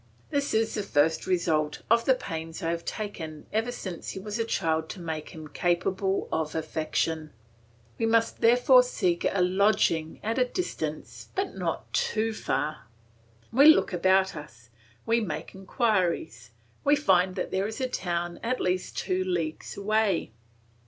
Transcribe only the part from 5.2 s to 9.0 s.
him capable of affection. We must therefore